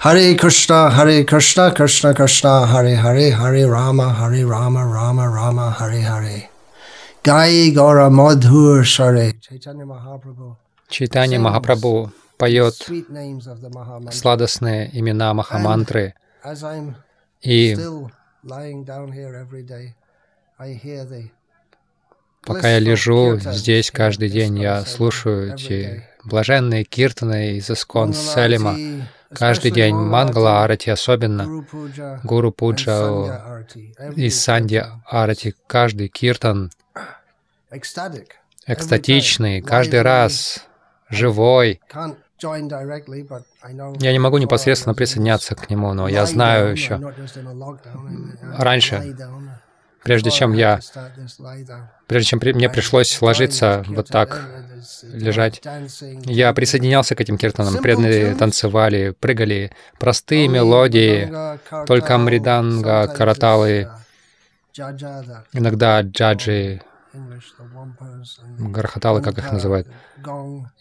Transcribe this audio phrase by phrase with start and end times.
[0.00, 6.00] Hare Krishna, Hare Krishna, Krishna Krishna, Hare Hare, Hare Rama, Hare Rama, Rama Rama, Hare
[6.02, 6.50] Hare.
[7.22, 9.32] Gai Gora Madhur Share.
[9.84, 10.56] Mahaprabhu.
[10.88, 12.74] Чайтанья Махапрабху поет
[14.10, 16.14] сладостные имена Махамантры,
[17.42, 17.76] и
[22.46, 28.76] пока я лежу здесь каждый день, я слушаю эти блаженные киртаны из Искон Селима,
[29.32, 31.64] каждый день Мангала Арати особенно,
[32.24, 33.64] Гуру Пуджа
[34.16, 36.70] и Санди Арати, каждый киртан
[38.66, 40.64] экстатичный, каждый раз
[41.10, 41.80] живой.
[44.00, 47.00] Я не могу непосредственно присоединяться к нему, но я знаю еще
[48.56, 49.16] раньше,
[50.08, 50.80] прежде чем я,
[52.06, 54.42] прежде чем мне пришлось ложиться вот так,
[55.02, 55.60] лежать,
[56.24, 61.30] я присоединялся к этим киртанам, преданные танцевали, прыгали, простые мелодии,
[61.86, 63.90] только Амриданга, Караталы,
[65.52, 66.80] иногда джаджи,
[68.58, 69.88] грохоталы, как их называют,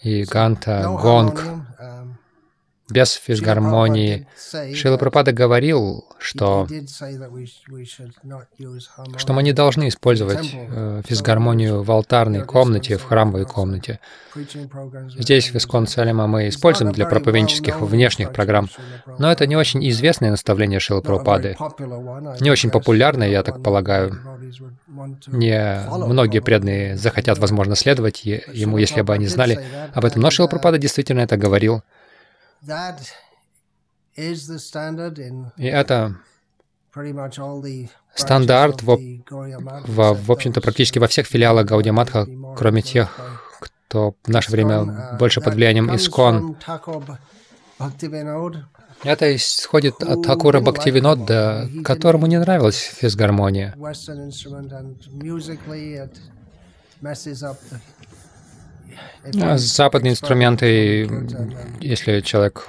[0.04, 1.44] и ганта, гонг,
[2.90, 4.28] без физгармонии.
[4.74, 6.68] Шила Пропада говорил, что,
[9.18, 14.00] что мы не должны использовать э, физгармонию в алтарной комнате, в храмовой комнате.
[15.18, 18.70] Здесь, в Искон Салима, мы используем для проповеднических внешних программ,
[19.20, 21.58] но это не очень известное наставление Шила Пропады,
[22.40, 24.18] не очень популярное, я так полагаю.
[25.28, 29.60] Не многие преданные захотят, возможно, следовать ему, если бы они знали
[29.94, 30.22] об этом.
[30.22, 31.84] Но Шила Пропада действительно это говорил.
[35.58, 36.18] И это
[38.16, 43.16] стандарт, в, в, в общем-то, практически во всех филиалах Гаудиаматха, кроме тех,
[43.60, 46.58] кто в наше время uh, больше под влиянием Искон.
[49.04, 53.76] Это исходит от Хакура Бхактивинода, которому не нравилась физгармония.
[59.42, 61.10] А западные инструменты,
[61.82, 62.68] если человек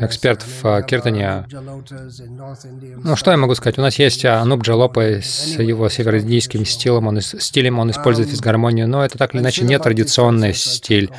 [0.00, 3.78] эксперт в киртане, ну что я могу сказать?
[3.78, 9.04] У нас есть Ануб Джалопа с его североиндийским стилем, он, стилем, он использует физгармонию, но
[9.04, 11.10] это так или иначе не традиционный стиль.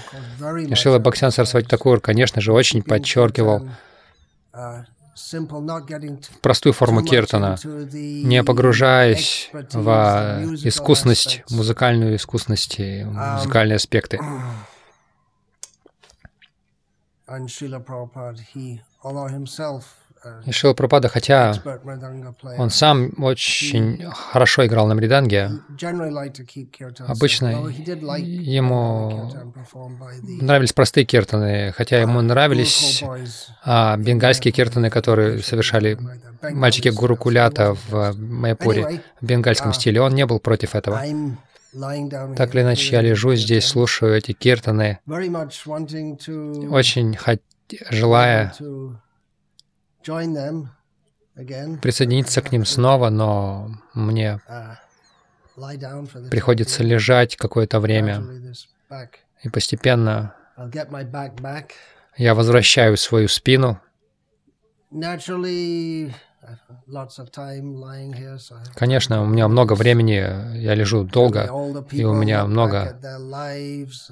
[0.73, 3.67] Шила Бхаксян Сарасвати Такур, конечно же, очень подчеркивал
[6.41, 9.87] простую форму киртана, не погружаясь в
[10.63, 14.19] искусность, музыкальную искусность и музыкальные аспекты.
[20.45, 21.53] И Шила Пропада, хотя
[22.57, 25.51] он сам очень хорошо играл на мриданге,
[27.07, 27.47] обычно
[28.17, 29.31] ему
[30.41, 33.03] нравились простые киртаны, хотя ему нравились
[33.63, 35.97] а, бенгальские киртаны, которые совершали
[36.41, 40.01] мальчики Гуру Кулята в Майпуре в бенгальском стиле.
[40.01, 41.01] Он не был против этого.
[42.35, 47.17] Так или иначе, я лежу здесь, слушаю эти киртаны, очень
[47.91, 48.53] желая
[51.81, 54.75] присоединиться к ним снова, но мне uh,
[56.29, 58.23] приходится лежать какое-то время,
[59.43, 60.35] и постепенно
[62.17, 63.79] я возвращаю свою спину.
[68.75, 71.49] Конечно, у меня много времени, я лежу долго,
[71.91, 72.99] и у меня много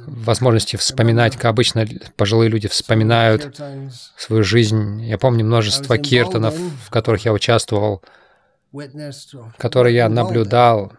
[0.05, 3.59] возможностей вспоминать, как обычно пожилые люди вспоминают
[4.17, 5.01] свою жизнь.
[5.03, 8.03] Я помню множество киртанов, в которых я участвовал,
[9.57, 10.91] которые я наблюдал.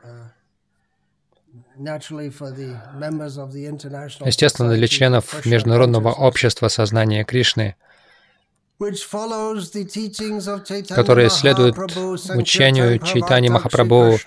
[4.25, 7.77] Естественно, для членов Международного общества сознания Кришны—
[10.89, 11.77] которые следуют
[12.37, 14.19] учению Чайтани Махапрабху,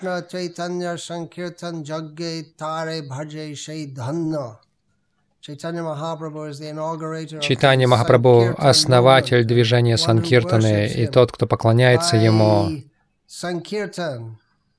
[7.40, 12.70] Чайтани Махапрабху— основатель движения Санкиртаны и тот, кто поклоняется ему.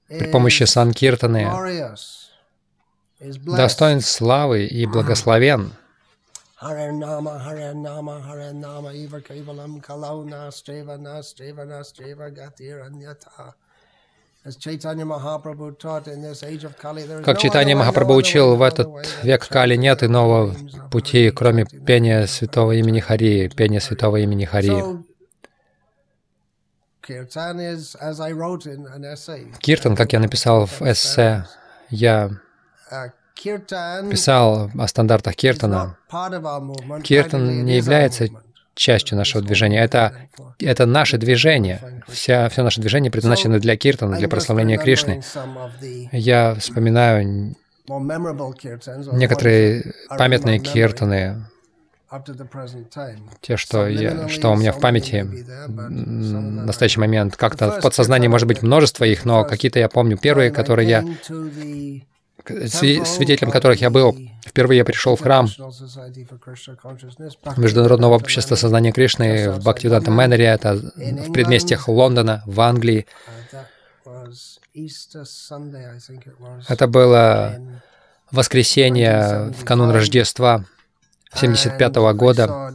[0.07, 1.49] При помощи Санкиртаны,
[3.19, 5.73] достоин славы и благословен.
[6.63, 13.53] Hare Nama, Hare Nama, Hare Nama, Eva Kevalam Kalau Nastreva Nastreva Nastreva Gatir Anyata.
[14.43, 15.05] Как Читание
[17.75, 18.89] Махапрабху учил, в этот
[19.23, 20.53] век Кали нет иного
[20.91, 24.83] пути, кроме пения святого имени Хари, пения святого имени Хари.
[29.61, 31.45] Киртан, как я написал в эссе,
[31.89, 32.31] я
[33.35, 35.97] писал о стандартах Киртана.
[37.03, 38.27] Киртан не является
[38.75, 39.83] частью нашего движения.
[39.83, 40.13] Это,
[40.59, 42.03] это наше движение.
[42.07, 45.21] Вся, все наше движение предназначено для киртана, для прославления Кришны.
[46.11, 47.55] Я вспоминаю
[49.11, 51.45] некоторые памятные киртаны,
[53.41, 55.25] те, что, я, что у меня в памяти
[55.67, 57.35] в настоящий момент.
[57.35, 60.17] Как-то в подсознании может быть множество их, но какие-то я помню.
[60.17, 61.03] Первые, которые я
[62.45, 64.17] свидетелем которых я был.
[64.45, 65.47] Впервые я пришел в храм
[67.57, 73.05] Международного общества сознания Кришны в Бхактивиданта Мэннере, это в предместьях Лондона, в Англии.
[76.67, 77.59] Это было
[78.31, 80.65] воскресенье в канун Рождества
[81.33, 82.73] 1975 -го года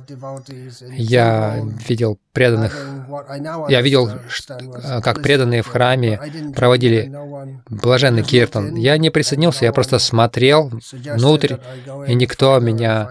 [0.97, 2.98] я видел преданных,
[3.69, 4.11] я видел,
[5.03, 6.21] как преданные в храме
[6.55, 7.13] проводили
[7.69, 8.75] блаженный киртан.
[8.75, 10.71] Я не присоединился, я просто смотрел
[11.15, 11.57] внутрь,
[12.07, 13.11] и никто меня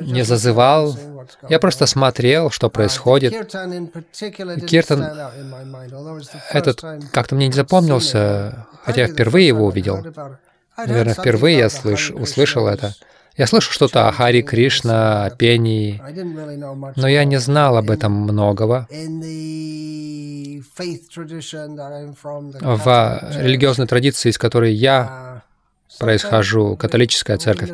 [0.00, 0.96] не зазывал.
[1.48, 3.32] Я просто смотрел, что происходит.
[4.66, 5.10] Киртан
[6.50, 10.04] этот как-то мне не запомнился, хотя я впервые его увидел.
[10.76, 12.94] Наверное, впервые я слыш, услышал это.
[13.40, 15.98] Я слышу что-то о Хари Кришна, о пении,
[16.96, 18.86] но я не знал об этом многого.
[22.60, 22.86] В
[23.40, 25.42] религиозной традиции, из которой я
[25.98, 27.70] происхожу, католическая церковь,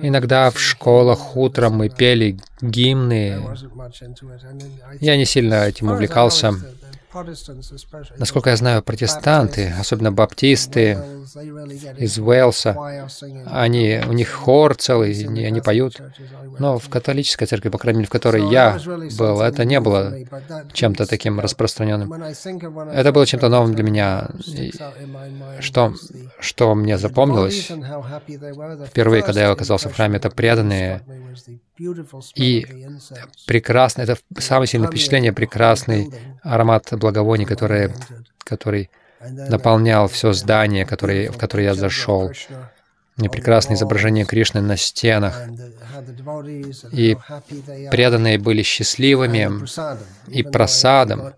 [0.00, 3.38] иногда в школах утром мы пели гимны.
[4.98, 6.54] Я не сильно этим увлекался.
[8.18, 10.98] Насколько я знаю, протестанты, особенно баптисты
[11.98, 12.76] из Уэлса,
[13.46, 16.00] они, у них хор целый, они, поют.
[16.58, 18.78] Но в католической церкви, по крайней мере, в которой я
[19.18, 20.14] был, это не было
[20.72, 22.12] чем-то таким распространенным.
[22.12, 24.28] Это было чем-то новым для меня.
[25.60, 25.94] что,
[26.38, 27.70] что мне запомнилось
[28.86, 31.02] впервые, когда я оказался в храме, это преданные
[32.34, 32.66] и
[33.46, 36.10] прекрасно, это самое сильное впечатление, прекрасный
[36.42, 37.92] аромат благовоний, который,
[38.44, 38.90] который
[39.20, 42.30] наполнял все здание, которое, в которое я зашел.
[43.18, 45.42] И прекрасное изображение Кришны на стенах.
[46.92, 47.18] И
[47.90, 49.50] преданные были счастливыми
[50.28, 51.34] и просадом,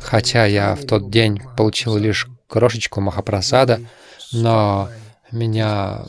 [0.00, 3.80] хотя я в тот день получил лишь крошечку Махапрасада,
[4.32, 4.88] но
[5.32, 6.04] меня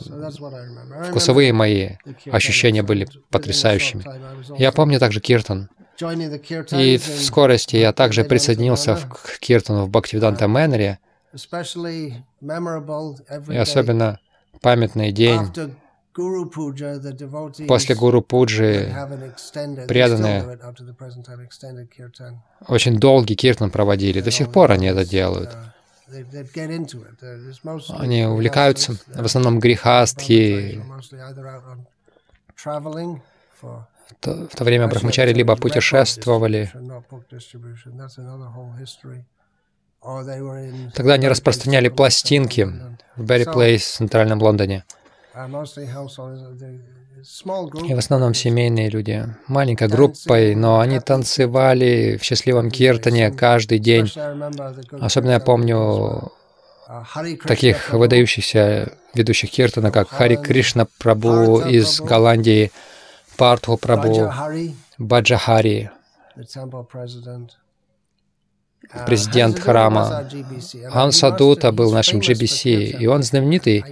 [1.08, 1.90] вкусовые мои
[2.30, 4.04] ощущения были потрясающими.
[4.58, 5.68] Я помню также Киртан.
[6.00, 10.98] И в скорости я также присоединился к Киртану в Бхактивиданта Мэннере.
[13.48, 14.20] И особенно
[14.60, 15.40] памятный день
[17.68, 18.92] После Гуру Пуджи
[19.86, 20.58] преданные
[22.66, 24.20] очень долгий киртан проводили.
[24.20, 25.56] До сих пор они это делают.
[27.98, 30.82] Они увлекаются, в основном грехастхи.
[34.20, 36.70] В то время брахмачари либо путешествовали,
[40.94, 42.72] Тогда они распространяли пластинки
[43.16, 44.84] в Берри Плейс в центральном Лондоне.
[47.88, 54.10] И в основном семейные люди, маленькой группой, но они танцевали в счастливом киртане каждый день.
[55.00, 56.32] Особенно я помню
[57.44, 62.70] таких выдающихся ведущих киртана, как Хари Кришна Прабу из Голландии,
[63.36, 64.32] Партху Прабу,
[64.98, 65.90] Баджахари,
[69.06, 70.28] президент храма.
[70.90, 73.84] Хан Садута был нашим GBC, и он знаменитый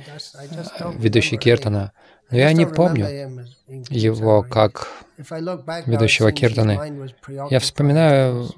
[0.98, 1.92] ведущий киртана.
[2.30, 3.46] Но я не помню
[3.90, 4.88] его как
[5.86, 7.08] ведущего Киртаны.
[7.50, 8.48] Я вспоминаю,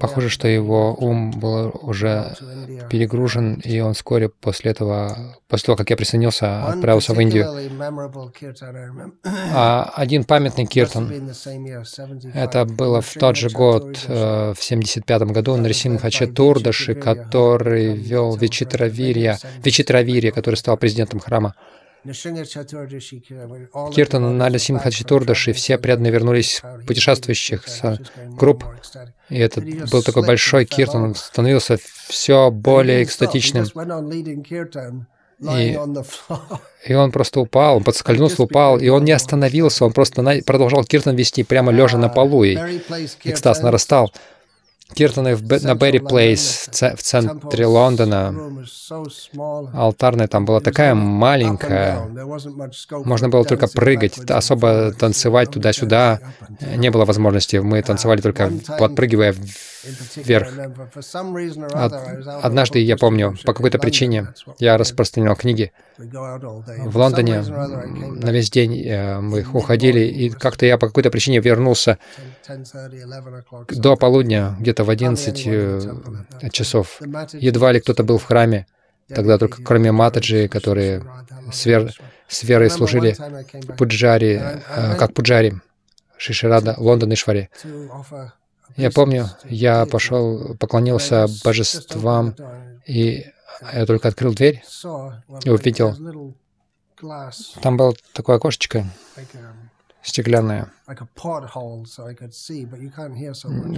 [0.00, 2.34] похоже, что его ум был уже
[2.90, 7.46] перегружен, и он вскоре после этого, после того, как я присоединился, отправился в Индию.
[9.52, 11.30] А один памятный Киртан,
[12.34, 19.38] это было в тот же год, э, в 75 году, Нарисимха Четурдаши, который вел Вичитравирья,
[19.64, 21.54] Вичитравирья, который стал президентом храма.
[23.94, 28.64] Киртан Нали Симхачитурдаши, все преданные вернулись путешествующих с групп,
[29.28, 31.78] и это был такой большой киртан, становился
[32.08, 33.66] все более экстатичным.
[35.42, 35.78] И,
[36.86, 41.16] и он просто упал, он подскользнулся, упал, и он не остановился, он просто продолжал киртан
[41.16, 42.56] вести прямо лежа на полу, и
[43.24, 44.12] экстаз нарастал.
[44.94, 48.34] Киртаны на Берри Плейс в центре Лондона.
[49.72, 52.06] Алтарная там была такая маленькая.
[53.04, 56.20] Можно было только прыгать, особо танцевать туда-сюда.
[56.76, 57.56] Не было возможности.
[57.56, 59.34] Мы танцевали только подпрыгивая
[60.16, 60.48] вверх.
[62.42, 64.28] Однажды, я помню, по какой-то причине
[64.58, 67.40] я распространял книги в Лондоне.
[67.42, 71.98] На весь день э, мы уходили, и как-то я по какой-то причине вернулся
[73.68, 77.00] до полудня, где-то в 11 э, часов.
[77.32, 78.66] Едва ли кто-то был в храме.
[79.08, 81.04] Тогда только кроме Матаджи, которые
[81.52, 81.92] с, вер,
[82.28, 83.16] с верой служили
[83.76, 85.54] пуджари, э, как пуджари,
[86.16, 87.50] Шиширада, Лондон и Швари.
[88.76, 92.36] Я помню, я пошел, поклонился божествам,
[92.86, 93.26] и
[93.72, 94.62] я только открыл дверь
[95.44, 95.96] и увидел,
[97.62, 98.86] там было такое окошечко
[100.02, 100.72] стеклянное,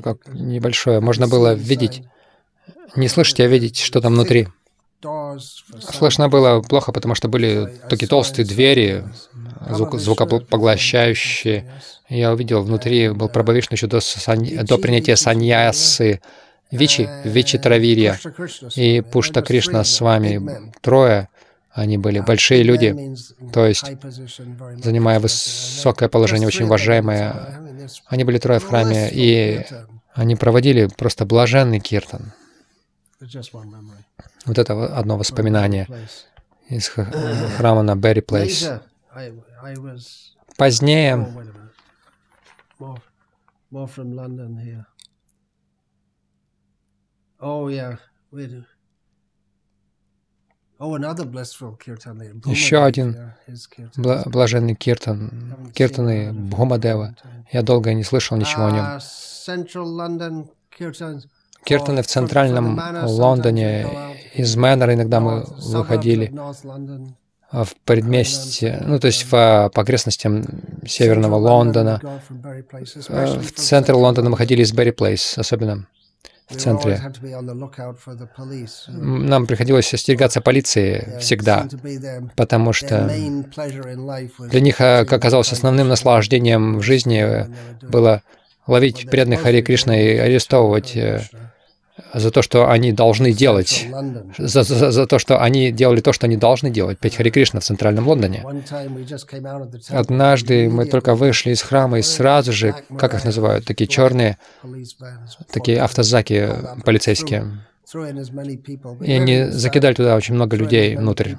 [0.02, 2.02] как небольшое, можно было видеть,
[2.96, 4.48] не слышать, а видеть, что там внутри.
[5.80, 9.04] Слышно было плохо, потому что были такие толстые двери,
[9.68, 11.70] звук, звукопоглощающие.
[12.08, 14.00] Я увидел, внутри был Прабхавишну еще до,
[14.64, 16.20] до принятия саньясы,
[16.70, 18.18] Вичи, Вичи Травирья.
[18.76, 21.28] И Пушта Кришна с вами, трое,
[21.72, 23.16] они были большие люди,
[23.52, 23.84] то есть
[24.82, 27.88] занимая высокое положение, очень уважаемое.
[28.06, 29.64] Они были трое в храме, и
[30.14, 32.32] они проводили просто блаженный киртан.
[34.44, 35.88] Вот это одно воспоминание
[36.68, 38.68] из храма на Берри Плейс.
[40.56, 41.26] Позднее
[52.44, 53.32] еще один
[53.96, 57.14] блаженный киртан, киртаны Бхумадева.
[57.52, 59.00] Я долго не слышал ничего о нем.
[61.64, 63.86] Киртаны в центральном Лондоне.
[64.34, 66.32] Из Мэннера иногда мы выходили
[67.52, 70.42] в предместье, ну, то есть в, по окрестностям
[70.86, 72.00] северного Лондона.
[73.08, 75.86] В центр Лондона мы ходили из Берри Плейс, особенно
[76.48, 77.00] в центре.
[78.88, 81.68] Нам приходилось остерегаться полиции всегда,
[82.36, 83.10] потому что
[84.50, 87.46] для них, как оказалось, основным наслаждением в жизни
[87.82, 88.22] было
[88.66, 91.22] ловить преданных Хари Кришна и арестовывать э,
[92.14, 93.86] за то, что они должны делать,
[94.38, 97.60] за, за, за то, что они делали то, что они должны делать, петь Хари Кришна
[97.60, 98.44] в центральном Лондоне.
[99.88, 104.38] Однажды мы только вышли из храма и сразу же, как их называют, такие черные,
[105.52, 106.50] такие автозаки
[106.84, 107.64] полицейские,
[109.00, 111.34] и они закидали туда очень много людей внутрь,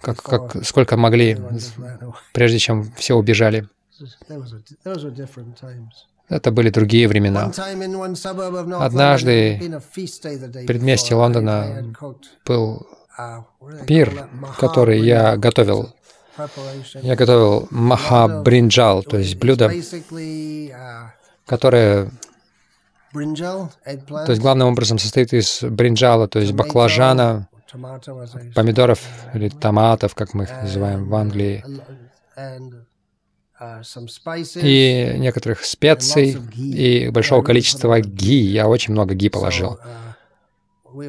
[0.00, 1.36] как, как, сколько могли,
[2.32, 3.68] прежде чем все убежали.
[6.28, 7.50] Это были другие времена.
[8.80, 9.60] Однажды
[9.92, 11.94] в предместье Лондона
[12.44, 12.86] был
[13.86, 15.94] пир, который я готовил.
[17.02, 19.72] Я готовил маха-бринджал, то есть блюдо,
[21.46, 22.10] которое
[23.12, 27.48] то есть главным образом состоит из бринджала, то есть баклажана,
[28.54, 29.00] помидоров
[29.34, 31.64] или томатов, как мы их называем в Англии,
[32.38, 32.70] Uh,
[34.54, 38.36] и некоторых специй, и большого количества ги.
[38.36, 39.78] Я очень много ги положил.
[40.94, 41.08] Uh,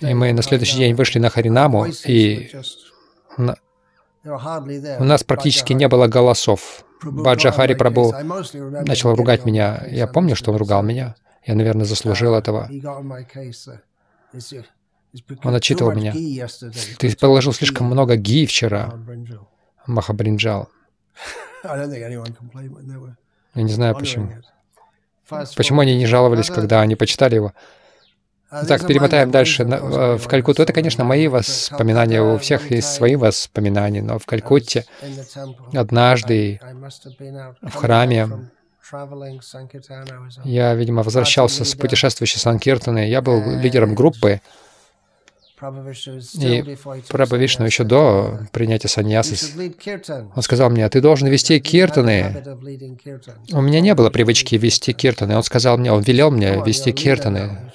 [0.00, 2.50] и мы на следующий день вышли на Харинаму, и
[3.36, 6.84] у нас практически не было голосов.
[7.02, 8.14] Баджа Хари Прабу
[8.86, 9.84] начал ругать меня.
[9.88, 11.14] Я помню, что он ругал меня.
[11.44, 12.70] Я, наверное, заслужил uh, этого.
[15.44, 16.12] Он отчитывал меня.
[16.98, 18.94] Ты положил слишком много ги вчера,
[19.86, 20.68] Махабринджал.
[23.54, 24.32] Я не знаю почему.
[25.56, 27.52] Почему они не жаловались, когда они почитали его?
[28.48, 30.62] Так, перемотаем дальше э, в Калькутту.
[30.62, 32.22] Это, конечно, мои воспоминания.
[32.22, 34.86] У всех есть свои воспоминания, но в Калькутте
[35.74, 36.60] однажды
[37.60, 38.28] в храме
[40.44, 43.08] я, видимо, возвращался с путешествующей Санкиртаны.
[43.08, 44.40] Я был лидером группы,
[46.34, 46.76] и
[47.08, 49.36] Прабха Вишну еще до принятия саньясы,
[50.34, 52.44] он сказал мне, ты должен вести киртаны.
[53.52, 55.36] У меня не было привычки вести киртаны.
[55.36, 57.72] Он сказал мне, он велел мне вести киртаны.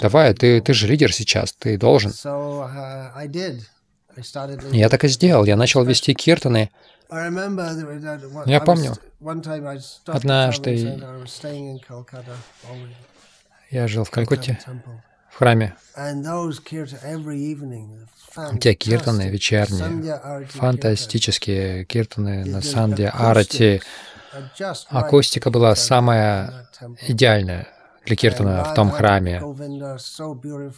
[0.00, 2.10] Давай, ты, ты же лидер сейчас, ты должен.
[2.10, 3.60] Uh,
[4.72, 5.44] я так и сделал.
[5.44, 6.70] Я начал вести киртаны.
[8.46, 8.94] Я помню,
[10.06, 11.00] однажды
[13.70, 14.58] я жил в Калькутте,
[15.32, 15.74] в храме.
[18.60, 23.82] Те киртаны вечерние, фантастические киртаны на Санде Арати.
[24.88, 26.68] Акустика была самая
[27.06, 27.68] идеальная
[28.04, 29.42] для киртана в том храме.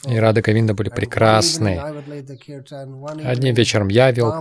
[0.06, 1.80] И Рада Говинда были прекрасны.
[3.24, 4.32] Одним вечером я вел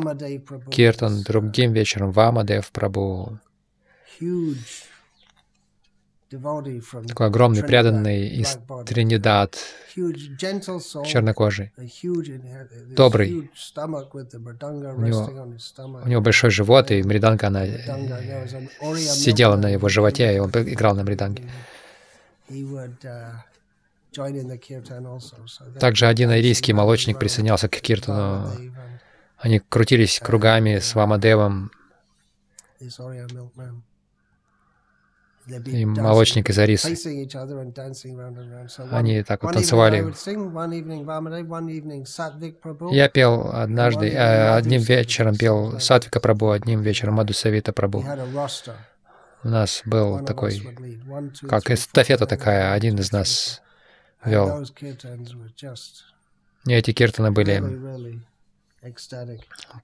[0.69, 3.39] киртан, другим вечером Вамадев Прабу.
[7.07, 9.57] Такой огромный преданный из Тринидад,
[11.05, 11.71] чернокожий,
[12.95, 13.31] добрый.
[13.31, 15.29] У него,
[16.03, 17.65] у него большой живот, и мриданга, она
[18.97, 21.43] сидела на его животе, и он играл на мриданге.
[25.79, 28.51] Также один айрийский молочник присоединялся к киртану.
[29.37, 31.71] Они крутились кругами с Вамадевом.
[35.47, 36.85] И молочник из Арис.
[38.91, 40.13] Они так вот танцевали.
[42.93, 48.05] Я пел однажды, э, одним вечером пел Сатвика Прабу, одним вечером Маду Савита Прабу.
[49.43, 50.61] У нас был такой,
[51.49, 53.61] как эстафета такая, один из нас
[54.23, 54.65] вел.
[56.65, 58.21] И эти киртаны были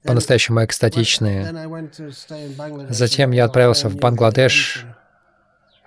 [0.04, 1.54] по-настоящему экстатичные.
[2.90, 4.86] Затем я отправился в Бангладеш,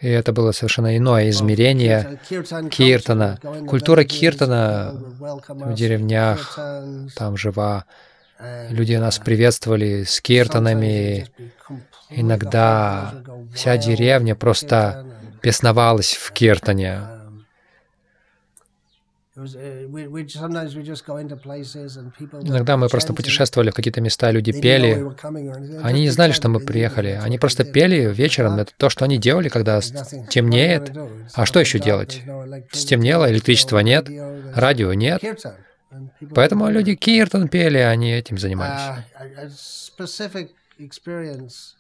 [0.03, 2.19] и это было совершенно иное измерение
[2.71, 3.39] киртана.
[3.69, 6.59] Культура киртана в деревнях,
[7.15, 7.85] там жива.
[8.71, 11.29] Люди нас приветствовали с киртанами.
[12.11, 13.15] Иногда
[13.55, 15.07] вся деревня просто
[15.41, 16.99] бесновалась в киртане.
[19.35, 19.87] Uh,
[22.43, 25.03] Иногда мы просто путешествовали в какие-то места, люди пели.
[25.83, 27.19] Они не знали, что мы приехали.
[27.23, 28.59] Они просто пели вечером.
[28.59, 30.93] Это то, что они делали, когда темнеет.
[31.33, 32.21] А что еще делать?
[32.73, 34.07] Стемнело, электричества нет,
[34.55, 35.23] радио нет.
[36.35, 39.03] Поэтому люди киртан пели, они этим занимались.
[39.99, 40.49] Uh,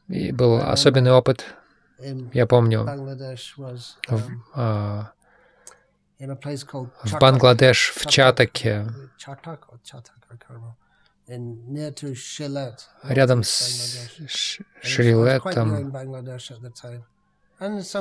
[0.09, 1.45] И был особенный опыт.
[2.33, 2.85] Я помню,
[4.09, 4.23] в,
[4.55, 5.13] а,
[7.05, 8.87] в Бангладеш, в Чатаке,
[13.03, 15.93] рядом с Шрилетом.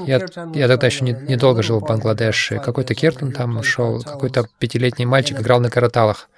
[0.05, 0.19] Я,
[0.53, 2.59] я тогда еще недолго не, долго жил в Бангладеше.
[2.59, 6.29] Какой-то киртан там шел, какой-то пятилетний мальчик играл на караталах.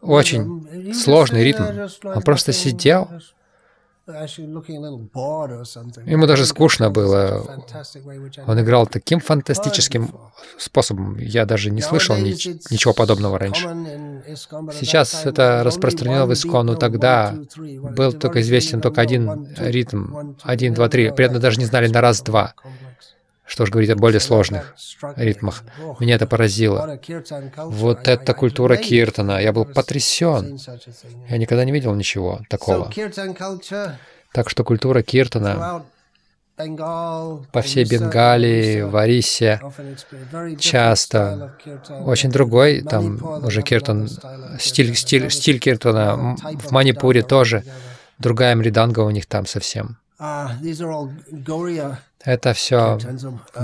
[0.00, 1.64] Очень сложный ритм.
[2.04, 3.10] Он просто сидел
[6.06, 7.64] Ему даже скучно было.
[8.46, 10.14] Он играл таким фантастическим
[10.58, 11.18] способом.
[11.18, 12.30] Я даже не слышал ни,
[12.72, 13.68] ничего подобного раньше.
[14.72, 20.34] Сейчас это распространено в Искон, но тогда был только известен только один ритм.
[20.42, 21.10] Один, два, три.
[21.10, 22.54] При этом даже не знали на раз-два.
[23.44, 24.74] Что ж говорить о более сложных
[25.16, 25.62] ритмах.
[26.00, 26.98] Меня это поразило.
[27.56, 29.40] Вот эта культура киртана.
[29.40, 30.58] Я был потрясен.
[31.28, 32.90] Я никогда не видел ничего такого.
[34.32, 35.84] Так что культура киртана
[36.56, 39.60] по всей Бенгалии, в Арисе
[40.58, 41.56] часто
[42.04, 44.08] очень другой, там уже киртан,
[44.58, 47.64] стиль, стиль, стиль киртана, в Манипуре тоже
[48.18, 49.98] другая мриданга у них там совсем.
[52.24, 52.98] Это все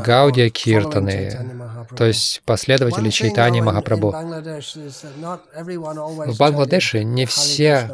[0.04, 4.10] Гаудия Киртаны, то есть последователи Чайтани Махапрабху.
[6.26, 7.88] В Бангладеше не все,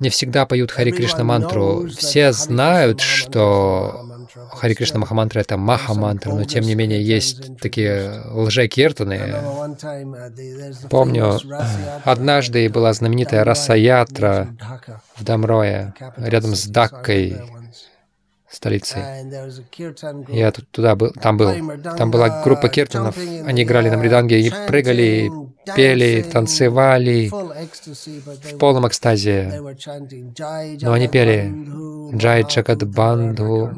[0.00, 1.86] не всегда поют Хари Кришна мантру.
[1.88, 9.34] Все знают, что Хари Кришна Махамантра— это Маха-мантра, но тем не менее есть такие лже-киртаны.
[10.90, 11.38] Помню,
[12.04, 14.54] однажды была знаменитая Расаятра
[15.16, 17.40] в Дамрое, рядом с Даккой,
[18.52, 19.02] столицей.
[20.28, 21.52] Я тут, туда был, там был.
[21.96, 23.16] Там была группа киртанов.
[23.46, 25.30] Они играли на мриданге и прыгали,
[25.74, 29.60] пели, танцевали в полном экстазе.
[30.82, 31.52] Но они пели
[32.14, 33.70] Джай Чакат Банду.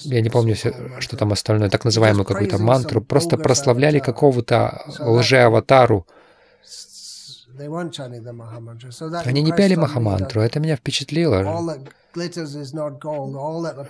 [0.00, 0.56] Я не помню,
[0.98, 3.00] что там остальное, так называемую какую-то мантру.
[3.00, 6.06] Просто прославляли какого-то лже-аватару.
[9.24, 10.40] Они не пели Махамантру.
[10.40, 11.78] Это меня впечатлило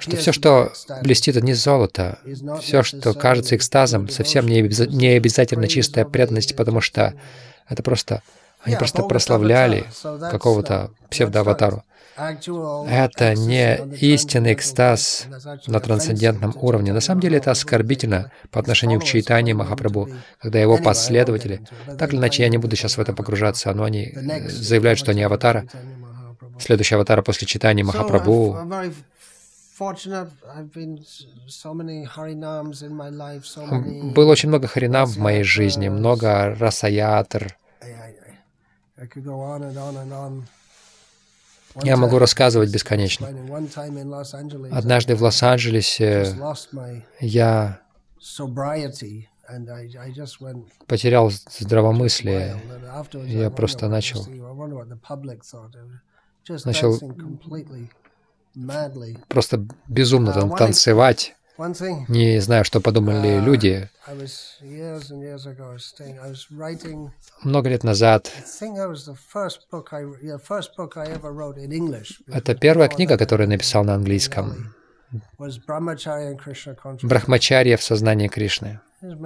[0.00, 0.72] что все, что
[1.02, 2.18] блестит, это не золото.
[2.60, 4.80] Все, что кажется экстазом, совсем не, обяз...
[4.80, 7.14] не обязательно чистая преданность, потому что
[7.68, 8.22] это просто...
[8.62, 9.84] Они просто прославляли
[10.30, 11.82] какого-то псевдоаватару.
[12.16, 15.26] Это не истинный экстаз
[15.66, 16.92] на трансцендентном уровне.
[16.92, 21.62] На самом деле это оскорбительно по отношению к Чайтане Махапрабху, когда его последователи,
[21.98, 24.12] так или иначе я не буду сейчас в это погружаться, но они
[24.46, 25.66] заявляют, что они аватара,
[26.60, 28.58] следующий аватар после читания Махапрабху.
[34.14, 37.56] Было очень много харинам в моей жизни, много расаятр.
[41.82, 43.28] Я могу рассказывать бесконечно.
[44.72, 46.36] Однажды в Лос-Анджелесе
[47.20, 47.80] я
[50.86, 52.56] потерял здравомыслие.
[53.26, 54.26] Я просто начал
[56.64, 57.00] начал
[59.28, 61.34] просто безумно там танцевать.
[62.08, 63.88] Не знаю, что подумали uh, люди.
[67.42, 68.32] Много лет назад.
[72.26, 74.74] Это первая книга, которую я написал на английском.
[77.02, 78.80] Брахмачарья в сознании Кришны.
[79.00, 79.16] Uh,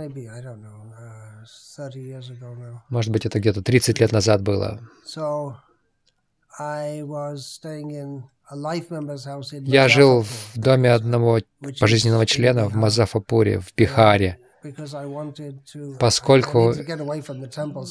[2.90, 4.80] Может быть, это где-то 30 лет назад было.
[8.50, 11.40] Я жил в доме одного
[11.78, 14.38] пожизненного члена в Мазафапуре, в Бихаре,
[16.00, 16.74] поскольку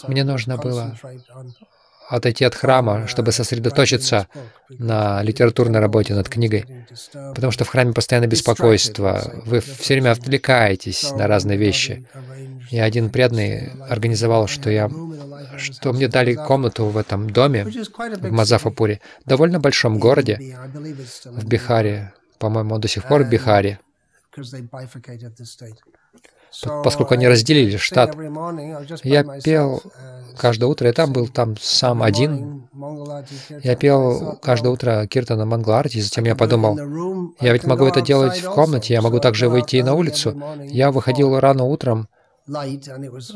[0.07, 0.97] мне нужно было
[2.09, 4.27] отойти от храма, чтобы сосредоточиться
[4.69, 6.65] на литературной работе над книгой,
[7.35, 12.05] потому что в храме постоянно беспокойство, вы все время отвлекаетесь на разные вещи.
[12.71, 14.89] И один преданный организовал, что, я,
[15.57, 20.57] что мне дали комнату в этом доме, в Мазафапуре, довольно большом городе,
[21.25, 23.79] в Бихаре, по-моему, до сих пор в Бихаре,
[26.83, 28.15] поскольку они разделили штат.
[29.03, 29.81] Я пел
[30.37, 32.67] каждое утро, я там был там сам один.
[33.63, 36.77] Я пел каждое утро Киртана Мангларти, затем я подумал,
[37.41, 40.41] я ведь могу это делать в комнате, я могу также выйти и на улицу.
[40.63, 42.07] Я выходил рано утром,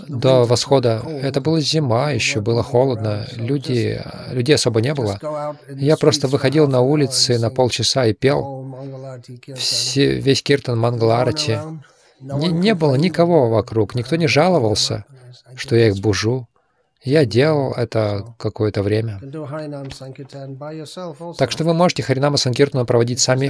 [0.08, 1.04] до восхода.
[1.06, 5.20] Это была зима, еще было холодно, люди, людей особо не было.
[5.70, 8.74] Я просто выходил на улицы на полчаса и пел
[9.56, 11.60] Все, весь киртан Мангаларати.
[12.22, 15.06] Не, было никого вокруг, никто не жаловался,
[15.56, 16.48] что я их бужу.
[17.04, 19.20] Я делал это какое-то время.
[21.38, 23.46] Так что вы можете Харинама Санкиртану проводить сами,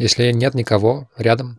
[0.00, 1.56] если нет никого рядом.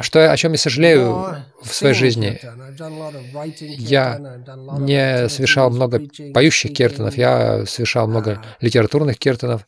[0.00, 2.38] Что, о чем я сожалею в своей жизни?
[3.78, 4.18] Я
[4.78, 6.00] не совершал много
[6.32, 9.66] поющих киртанов, я совершал много литературных киртанов,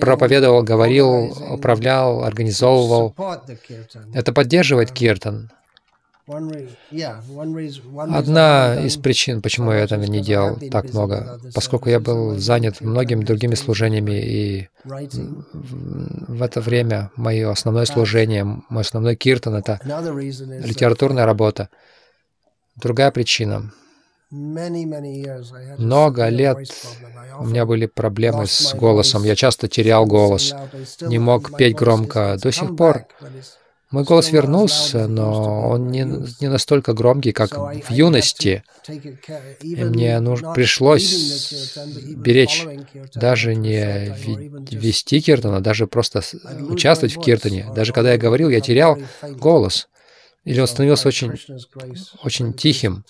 [0.00, 3.14] проповедовал, говорил, управлял, организовывал.
[4.12, 5.50] Это поддерживает киртан.
[8.12, 13.24] Одна из причин, почему я этого не делал так много, поскольку я был занят многими
[13.24, 21.68] другими служениями, и в это время мое основное служение, мой основной киртан— это литературная работа.
[22.74, 23.72] Другая причина—
[25.78, 26.58] много лет
[27.38, 29.22] у меня были проблемы с голосом.
[29.22, 30.52] Я часто терял голос,
[31.00, 32.36] не мог петь громко.
[32.42, 33.06] До сих пор
[33.90, 36.00] мой голос вернулся, но он не,
[36.40, 38.64] не настолько громкий, как в юности.
[39.60, 41.52] И мне нуж, пришлось
[42.16, 42.66] беречь
[43.14, 44.12] даже не
[44.72, 46.22] вести киртана, даже просто
[46.68, 47.68] участвовать в киртане.
[47.76, 49.88] Даже когда я говорил, я терял голос.
[50.44, 51.32] Или он становился очень,
[52.22, 53.04] очень тихим.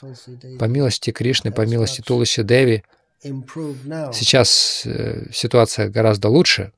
[0.58, 2.82] По милости Кришны, по милости Туласи Деви,
[3.22, 6.72] сейчас э, ситуация гораздо лучше.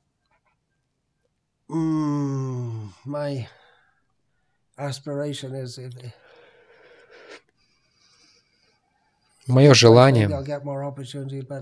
[9.48, 10.28] Мое желание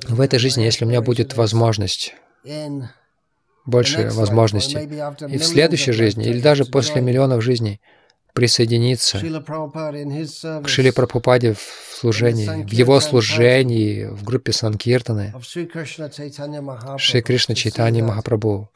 [0.09, 2.15] в этой жизни, если у меня будет возможность,
[3.65, 4.79] больше возможностей,
[5.29, 7.81] и в следующей жизни, или даже после миллионов жизней,
[8.37, 16.11] присоединиться к Шили Прабхупаде в служении, в его служении, в группе Санкиртаны, Шри Кришна
[17.55, 18.71] Чайтани Махапрабху,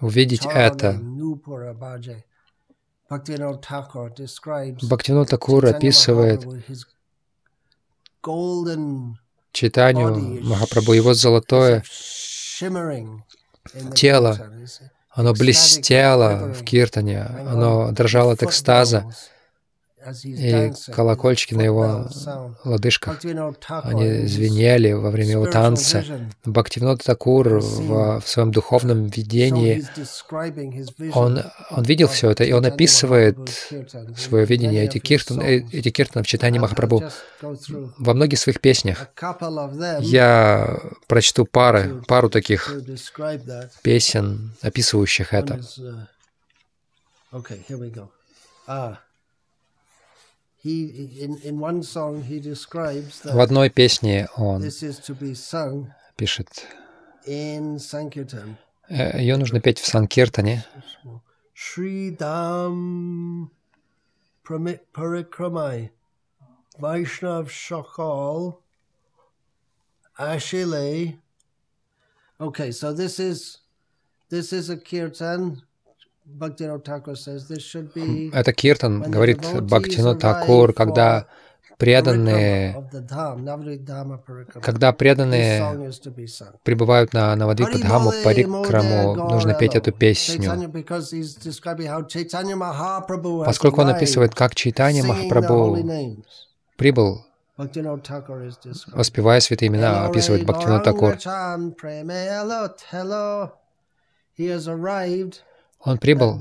[0.00, 1.00] увидеть это.
[4.82, 6.46] Бхактинот Такур описывает
[9.50, 11.82] Читанию Махапрабху, его золотое
[13.96, 14.38] тело,
[15.14, 19.04] оно блестело в киртане, оно дрожало от экстаза
[20.24, 22.08] и колокольчики на его
[22.64, 23.20] лодыжках,
[23.68, 26.04] они звенели во время его танца.
[26.44, 29.84] Бхактивинод Такур в, в своем духовном видении,
[31.12, 33.38] он, он видел все это, и он описывает
[34.16, 37.04] свое видение эти киртан, э, эти киртаны в читании Махапрабху
[37.98, 39.08] во многих своих песнях.
[40.00, 42.72] Я прочту пары, пару таких
[43.82, 45.60] песен, описывающих это.
[47.34, 48.12] Okay, here we go.
[48.68, 49.03] Ah.
[50.64, 50.70] В
[53.40, 54.64] одной песне он
[56.16, 56.66] пишет,
[57.26, 60.64] ее нужно петь в Санкиртане.
[61.52, 63.50] Шридам
[64.42, 65.92] Парикрамай
[66.78, 68.56] Vaishnav Shakal
[70.18, 71.18] Ashile.
[72.40, 73.58] Okay, so this is
[74.30, 75.62] this is a kirtan
[78.32, 81.26] это Киртан, говорит Бхактино Такур, когда
[81.78, 82.88] преданные,
[84.62, 85.90] когда преданные
[86.62, 90.72] прибывают на Навадвипадхаму Парикраму, нужно петь эту песню.
[93.44, 95.78] Поскольку он описывает, как Чайтанья Махапрабху
[96.76, 97.26] прибыл,
[98.92, 101.16] воспевая святые имена, описывает Бхактивинод Такур.
[105.84, 106.40] Он прибыл,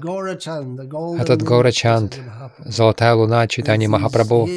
[1.19, 2.19] этот Гаурачанд,
[2.59, 4.47] золотая луна Читани Махапрабху,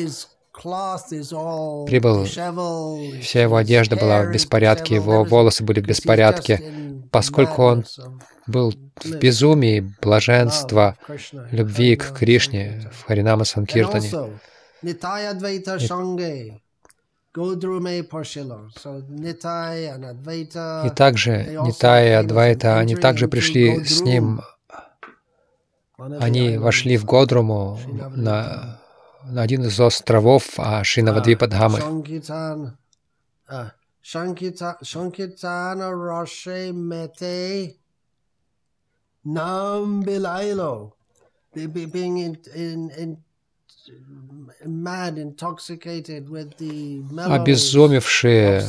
[1.87, 6.62] прибыл, вся его одежда была в беспорядке, его волосы были в беспорядке,
[7.11, 7.85] поскольку он
[8.46, 8.72] был
[9.03, 10.96] в безумии блаженства,
[11.51, 14.38] любви к Кришне в Харинама Санкиртане.
[14.83, 14.92] И
[20.94, 24.40] также Нитай и Адвайта, они также пришли с ним
[25.99, 27.79] они вошли в Годруму
[28.15, 28.81] на,
[29.25, 31.81] на один из островов а, Шинавадвипадхамы.
[42.55, 43.17] In, in
[47.15, 48.63] обезумевшие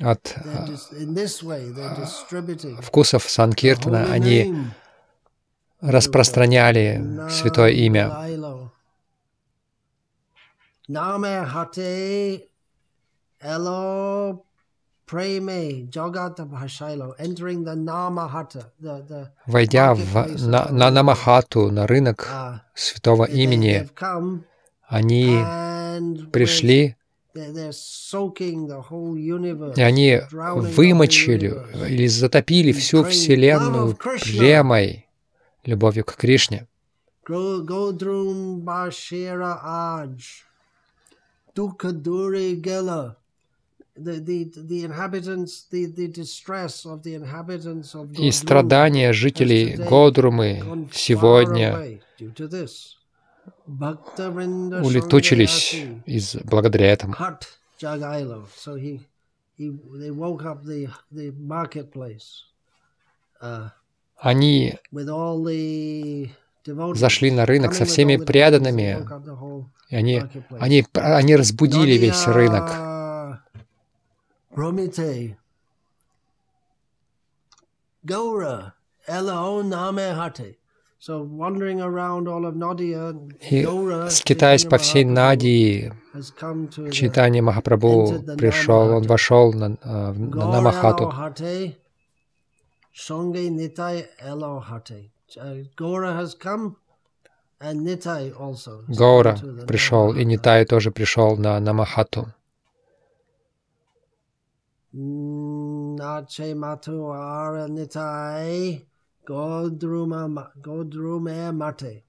[0.00, 0.34] от
[2.82, 4.70] вкусов Санкиртана, они
[5.80, 8.10] распространяли святое имя.
[19.46, 22.28] Войдя в, на, на Намахату, на рынок
[22.74, 23.88] святого имени,
[24.88, 25.44] они
[26.32, 26.96] пришли
[29.72, 31.54] и они вымочили
[31.88, 35.06] или затопили всю Вселенную прямой
[35.64, 36.66] любовью к Кришне.
[48.16, 52.00] И страдания жителей Годрумы сегодня
[54.82, 57.14] улетучились из, благодаря этому.
[64.20, 64.74] Они
[66.94, 68.98] зашли на рынок со всеми преданными,
[69.88, 70.22] и они,
[70.58, 72.70] они, они разбудили весь рынок.
[83.50, 83.66] И
[84.10, 85.94] скитаясь по всей Надии,
[86.92, 91.10] читание Махапрабху пришел, он вошел на, на Намахату.
[92.94, 95.10] Songe Nitai Elohate.
[95.76, 96.76] Gora has come,
[97.60, 98.84] and Nitai also.
[98.88, 102.32] Гора пришел, и Нитай тоже пришел на Намахату.
[104.92, 108.84] Nache Matu Ara Nitai
[109.24, 110.42] Godrume
[111.52, 112.02] Mate.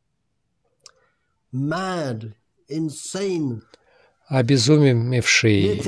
[1.53, 2.33] Mad,
[2.69, 3.61] insane.
[4.27, 5.83] Обезумевший